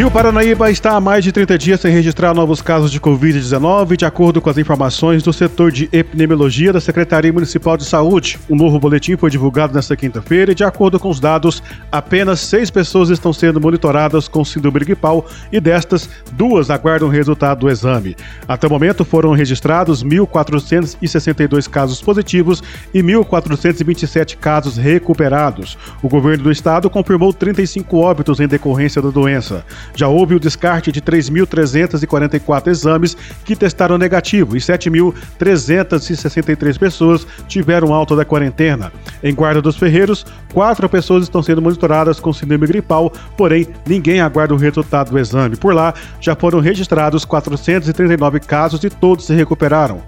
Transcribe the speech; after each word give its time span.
Rio 0.00 0.10
Paranaíba 0.10 0.70
está 0.70 0.92
há 0.92 1.00
mais 1.00 1.22
de 1.22 1.30
30 1.30 1.58
dias 1.58 1.78
sem 1.78 1.92
registrar 1.92 2.32
novos 2.32 2.62
casos 2.62 2.90
de 2.90 2.98
Covid-19, 2.98 3.98
de 3.98 4.06
acordo 4.06 4.40
com 4.40 4.48
as 4.48 4.56
informações 4.56 5.22
do 5.22 5.30
setor 5.30 5.70
de 5.70 5.90
epidemiologia 5.92 6.72
da 6.72 6.80
Secretaria 6.80 7.30
Municipal 7.30 7.76
de 7.76 7.84
Saúde. 7.84 8.38
Um 8.48 8.56
novo 8.56 8.80
boletim 8.80 9.18
foi 9.18 9.28
divulgado 9.28 9.74
nesta 9.74 9.94
quinta-feira 9.94 10.52
e, 10.52 10.54
de 10.54 10.64
acordo 10.64 10.98
com 10.98 11.10
os 11.10 11.20
dados, 11.20 11.62
apenas 11.92 12.40
seis 12.40 12.70
pessoas 12.70 13.10
estão 13.10 13.30
sendo 13.30 13.60
monitoradas 13.60 14.26
com 14.26 14.42
síndrome 14.42 14.80
gripal 14.80 15.26
e 15.52 15.60
destas, 15.60 16.08
duas 16.32 16.70
aguardam 16.70 17.06
o 17.06 17.12
resultado 17.12 17.58
do 17.58 17.68
exame. 17.68 18.16
Até 18.48 18.66
o 18.66 18.70
momento 18.70 19.04
foram 19.04 19.32
registrados 19.32 20.02
1.462 20.02 21.68
casos 21.68 22.00
positivos 22.00 22.62
e 22.94 23.02
1.427 23.02 24.38
casos 24.38 24.78
recuperados. 24.78 25.76
O 26.02 26.08
governo 26.08 26.44
do 26.44 26.50
estado 26.50 26.88
confirmou 26.88 27.34
35 27.34 27.98
óbitos 27.98 28.40
em 28.40 28.48
decorrência 28.48 29.02
da 29.02 29.10
doença. 29.10 29.62
Já 29.94 30.08
houve 30.08 30.34
o 30.34 30.40
descarte 30.40 30.90
de 30.92 31.00
3.344 31.00 32.66
exames 32.68 33.16
que 33.44 33.56
testaram 33.56 33.96
negativo 33.98 34.56
e 34.56 34.60
7.363 34.60 36.78
pessoas 36.78 37.26
tiveram 37.48 37.92
alta 37.92 38.16
da 38.16 38.24
quarentena. 38.24 38.90
Em 39.22 39.34
Guarda 39.34 39.62
dos 39.62 39.76
Ferreiros, 39.76 40.26
quatro 40.52 40.88
pessoas 40.88 41.24
estão 41.24 41.42
sendo 41.42 41.62
monitoradas 41.62 42.20
com 42.20 42.32
síndrome 42.32 42.66
gripal, 42.66 43.12
porém 43.36 43.68
ninguém 43.86 44.20
aguarda 44.20 44.54
o 44.54 44.58
resultado 44.58 45.10
do 45.10 45.18
exame. 45.18 45.56
Por 45.56 45.74
lá, 45.74 45.92
já 46.20 46.34
foram 46.34 46.60
registrados 46.60 47.24
439 47.24 48.40
casos 48.40 48.82
e 48.84 48.90
todos 48.90 49.26
se 49.26 49.34
recuperaram. 49.34 50.02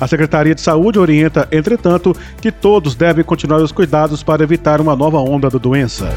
A 0.00 0.06
Secretaria 0.06 0.54
de 0.54 0.62
Saúde 0.62 0.98
orienta, 0.98 1.46
entretanto, 1.52 2.16
que 2.40 2.50
todos 2.50 2.94
devem 2.94 3.22
continuar 3.22 3.60
os 3.60 3.70
cuidados 3.70 4.22
para 4.22 4.42
evitar 4.42 4.80
uma 4.80 4.96
nova 4.96 5.18
onda 5.18 5.50
da 5.50 5.58
doença. 5.58 6.08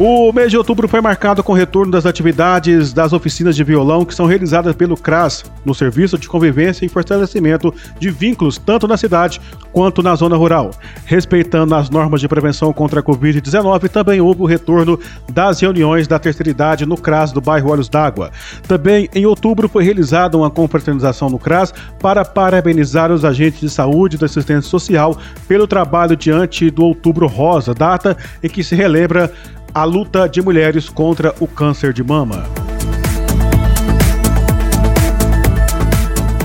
O 0.00 0.32
mês 0.32 0.52
de 0.52 0.56
outubro 0.56 0.86
foi 0.86 1.00
marcado 1.00 1.42
com 1.42 1.52
o 1.52 1.56
retorno 1.56 1.90
das 1.90 2.06
atividades 2.06 2.92
das 2.92 3.12
oficinas 3.12 3.56
de 3.56 3.64
violão 3.64 4.04
que 4.04 4.14
são 4.14 4.26
realizadas 4.26 4.76
pelo 4.76 4.96
CRAS, 4.96 5.44
no 5.64 5.74
Serviço 5.74 6.16
de 6.16 6.28
Convivência 6.28 6.86
e 6.86 6.88
Fortalecimento 6.88 7.74
de 7.98 8.08
Vínculos, 8.08 8.58
tanto 8.58 8.86
na 8.86 8.96
cidade 8.96 9.40
quanto 9.72 10.00
na 10.00 10.14
zona 10.14 10.36
rural. 10.36 10.70
Respeitando 11.04 11.74
as 11.74 11.90
normas 11.90 12.20
de 12.20 12.28
prevenção 12.28 12.72
contra 12.72 13.00
a 13.00 13.02
Covid-19, 13.02 13.88
também 13.88 14.20
houve 14.20 14.40
o 14.42 14.46
retorno 14.46 15.00
das 15.32 15.58
reuniões 15.58 16.06
da 16.06 16.16
terceira 16.16 16.50
idade 16.50 16.86
no 16.86 16.96
CRAS 16.96 17.32
do 17.32 17.40
bairro 17.40 17.72
Olhos 17.72 17.88
d'Água. 17.88 18.30
Também 18.68 19.08
em 19.12 19.26
outubro 19.26 19.68
foi 19.68 19.82
realizada 19.82 20.36
uma 20.36 20.48
confraternização 20.48 21.28
no 21.28 21.40
CRAS 21.40 21.74
para 21.98 22.24
parabenizar 22.24 23.10
os 23.10 23.24
agentes 23.24 23.58
de 23.58 23.68
saúde 23.68 24.14
e 24.14 24.18
da 24.20 24.26
assistência 24.26 24.70
social 24.70 25.18
pelo 25.48 25.66
trabalho 25.66 26.14
diante 26.14 26.70
do 26.70 26.84
Outubro 26.84 27.26
Rosa, 27.26 27.74
data 27.74 28.16
em 28.40 28.48
que 28.48 28.62
se 28.62 28.76
relembra 28.76 29.32
a 29.74 29.84
luta 29.84 30.28
de 30.28 30.42
mulheres 30.42 30.88
contra 30.88 31.34
o 31.40 31.46
câncer 31.46 31.92
de 31.92 32.02
mama. 32.02 32.44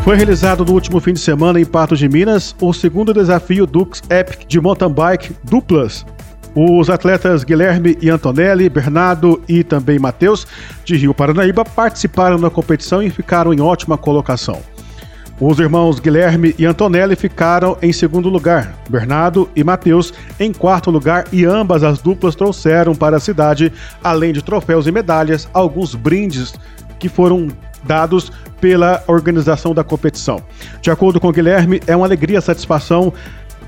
Foi 0.04 0.18
realizado 0.18 0.66
no 0.66 0.74
último 0.74 1.00
fim 1.00 1.14
de 1.14 1.20
semana 1.20 1.60
em 1.60 1.66
Patos 1.66 1.98
de 1.98 2.10
Minas 2.10 2.54
o 2.60 2.74
segundo 2.74 3.14
desafio 3.14 3.66
Dux 3.66 4.02
Epic 4.10 4.46
de 4.48 4.60
mountain 4.60 4.92
bike 4.92 5.34
duplas. 5.44 6.06
Os 6.56 6.90
atletas 6.90 7.44
Guilherme 7.44 7.98
e 8.02 8.10
Antonelli, 8.10 8.70
Bernardo 8.70 9.42
e 9.48 9.64
também 9.64 9.98
Matheus, 9.98 10.46
de 10.84 10.96
Rio 10.96 11.14
Paranaíba, 11.14 11.64
participaram 11.64 12.40
da 12.40 12.50
competição 12.50 13.02
e 13.02 13.10
ficaram 13.10 13.54
em 13.54 13.62
ótima 13.62 13.98
colocação. 13.98 14.62
Os 15.40 15.60
irmãos 15.60 16.00
Guilherme 16.00 16.54
e 16.58 16.66
Antonelli 16.66 17.16
ficaram 17.16 17.78
em 17.82 17.92
segundo 17.92 18.30
lugar, 18.30 18.76
Bernardo 18.90 19.50
e 19.56 19.64
Matheus 19.64 20.14
em 20.40 20.54
quarto 20.54 20.92
lugar 20.92 21.26
e 21.32 21.44
ambas 21.44 21.84
as 21.84 22.00
duplas 22.00 22.36
trouxeram 22.36 22.94
para 22.94 23.18
a 23.18 23.20
cidade, 23.20 23.74
além 24.04 24.32
de 24.32 24.44
troféus 24.44 24.86
e 24.86 24.92
medalhas, 24.92 25.50
alguns 25.54 25.96
brindes 25.96 26.54
que 27.00 27.10
foram 27.10 27.48
dados 27.84 28.32
pela 28.62 29.04
organização 29.08 29.74
da 29.74 29.84
competição. 29.84 30.42
De 30.82 30.90
acordo 30.90 31.20
com 31.20 31.32
Guilherme, 31.32 31.82
é 31.88 31.96
uma 31.96 32.06
alegria 32.06 32.40
e 32.40 32.42
satisfação 32.42 33.12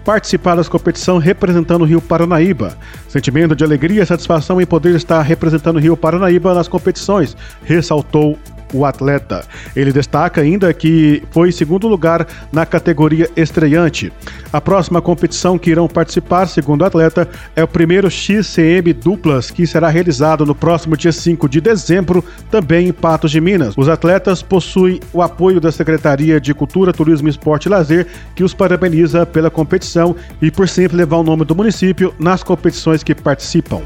participar 0.05 0.55
das 0.55 0.69
competição 0.69 1.17
representando 1.17 1.81
o 1.81 1.85
Rio 1.85 1.99
Paranaíba. 1.99 2.77
Sentimento 3.09 3.55
de 3.55 3.63
alegria 3.63 4.03
e 4.03 4.05
satisfação 4.05 4.61
em 4.61 4.65
poder 4.65 4.95
estar 4.95 5.21
representando 5.23 5.77
o 5.77 5.79
Rio 5.79 5.97
Paranaíba 5.97 6.53
nas 6.53 6.67
competições, 6.67 7.35
ressaltou 7.63 8.37
o 8.75 8.85
atleta. 8.85 9.43
Ele 9.75 9.91
destaca 9.91 10.41
ainda 10.41 10.73
que 10.73 11.23
foi 11.31 11.51
segundo 11.51 11.87
lugar 11.87 12.27
na 12.51 12.65
categoria 12.65 13.29
estreante. 13.35 14.11
A 14.51 14.61
próxima 14.61 15.01
competição 15.01 15.57
que 15.57 15.69
irão 15.69 15.87
participar, 15.87 16.47
segundo 16.47 16.81
o 16.81 16.85
atleta, 16.85 17.27
é 17.55 17.63
o 17.63 17.67
primeiro 17.67 18.09
XCM 18.09 18.93
Duplas, 18.93 19.51
que 19.51 19.65
será 19.65 19.89
realizado 19.89 20.45
no 20.45 20.55
próximo 20.55 20.95
dia 20.95 21.11
5 21.11 21.47
de 21.49 21.61
dezembro, 21.61 22.23
também 22.49 22.87
em 22.87 22.93
Patos 22.93 23.31
de 23.31 23.41
Minas. 23.41 23.73
Os 23.77 23.89
atletas 23.89 24.41
possuem 24.41 24.99
o 25.13 25.21
apoio 25.21 25.59
da 25.59 25.71
Secretaria 25.71 26.39
de 26.39 26.53
Cultura, 26.53 26.93
Turismo, 26.93 27.27
Esporte 27.27 27.65
e 27.65 27.69
Lazer, 27.69 28.07
que 28.35 28.43
os 28.43 28.53
parabeniza 28.53 29.25
pela 29.25 29.49
competição 29.49 30.15
e 30.41 30.49
por 30.51 30.67
sempre 30.67 30.97
levar 30.97 31.17
o 31.17 31.23
nome 31.23 31.45
do 31.45 31.55
município 31.55 32.13
nas 32.19 32.43
competições 32.43 33.03
que 33.03 33.13
participam. 33.13 33.81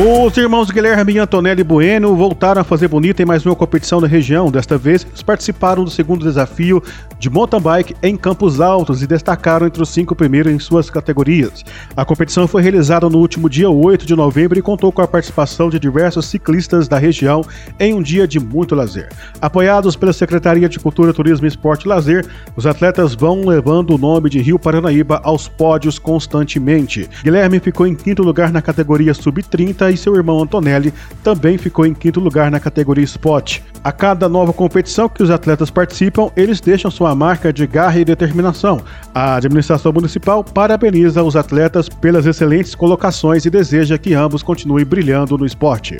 Os 0.00 0.36
irmãos 0.36 0.70
Guilherme 0.70 1.14
e 1.14 1.18
Antonelli 1.18 1.64
Bueno 1.64 2.14
voltaram 2.14 2.60
a 2.60 2.64
fazer 2.64 2.86
bonita 2.86 3.20
em 3.20 3.26
mais 3.26 3.44
uma 3.44 3.56
competição 3.56 4.00
da 4.00 4.06
região. 4.06 4.48
Desta 4.48 4.78
vez, 4.78 5.04
eles 5.04 5.22
participaram 5.22 5.82
do 5.82 5.90
segundo 5.90 6.24
desafio 6.24 6.80
de 7.18 7.28
mountain 7.28 7.60
bike 7.60 7.96
em 8.02 8.16
Campos 8.16 8.60
Altos 8.60 9.02
e 9.02 9.06
destacaram 9.06 9.66
entre 9.66 9.82
os 9.82 9.88
cinco 9.88 10.14
primeiros 10.14 10.52
em 10.52 10.58
suas 10.58 10.88
categorias. 10.88 11.64
A 11.96 12.04
competição 12.04 12.46
foi 12.46 12.62
realizada 12.62 13.08
no 13.08 13.18
último 13.18 13.50
dia 13.50 13.68
8 13.68 14.06
de 14.06 14.14
novembro 14.14 14.58
e 14.58 14.62
contou 14.62 14.92
com 14.92 15.02
a 15.02 15.08
participação 15.08 15.68
de 15.68 15.78
diversos 15.78 16.26
ciclistas 16.26 16.86
da 16.86 16.98
região 16.98 17.42
em 17.78 17.92
um 17.92 18.02
dia 18.02 18.26
de 18.26 18.38
muito 18.38 18.74
lazer. 18.74 19.08
Apoiados 19.40 19.96
pela 19.96 20.12
Secretaria 20.12 20.68
de 20.68 20.78
Cultura, 20.78 21.12
Turismo, 21.12 21.46
Esporte 21.46 21.84
e 21.84 21.88
Lazer, 21.88 22.26
os 22.56 22.66
atletas 22.66 23.14
vão 23.14 23.44
levando 23.44 23.94
o 23.94 23.98
nome 23.98 24.30
de 24.30 24.40
Rio 24.40 24.58
Paranaíba 24.58 25.20
aos 25.24 25.48
pódios 25.48 25.98
constantemente. 25.98 27.08
Guilherme 27.22 27.58
ficou 27.58 27.86
em 27.86 27.94
quinto 27.94 28.22
lugar 28.22 28.52
na 28.52 28.62
categoria 28.62 29.14
sub-30 29.14 29.92
e 29.92 29.96
seu 29.96 30.14
irmão 30.14 30.42
Antonelli 30.42 30.92
também 31.22 31.58
ficou 31.58 31.84
em 31.84 31.94
quinto 31.94 32.20
lugar 32.20 32.50
na 32.50 32.60
categoria 32.60 33.04
Spot. 33.04 33.60
A 33.82 33.92
cada 33.92 34.28
nova 34.28 34.52
competição 34.52 35.08
que 35.08 35.22
os 35.22 35.30
atletas 35.30 35.70
participam, 35.70 36.30
eles 36.36 36.60
deixam 36.60 36.90
sua 36.90 37.07
marca 37.14 37.52
de 37.52 37.66
garra 37.66 37.98
e 37.98 38.04
determinação. 38.04 38.82
A 39.14 39.36
administração 39.36 39.92
municipal 39.92 40.42
parabeniza 40.42 41.22
os 41.22 41.36
atletas 41.36 41.88
pelas 41.88 42.26
excelentes 42.26 42.74
colocações 42.74 43.44
e 43.44 43.50
deseja 43.50 43.98
que 43.98 44.14
ambos 44.14 44.42
continuem 44.42 44.84
brilhando 44.84 45.36
no 45.36 45.46
esporte. 45.46 45.98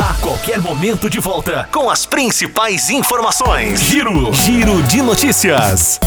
A 0.00 0.14
qualquer 0.20 0.60
momento 0.60 1.08
de 1.08 1.20
volta 1.20 1.68
com 1.72 1.88
as 1.90 2.04
principais 2.06 2.90
informações. 2.90 3.80
Giro, 3.80 4.32
giro 4.32 4.82
de 4.82 5.02
notícias. 5.02 6.00